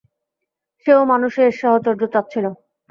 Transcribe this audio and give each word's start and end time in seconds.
সেও 0.85 1.01
মানুষের 1.11 1.49
সাহচর্য 1.59 2.01
চাচ্ছিল। 2.13 2.45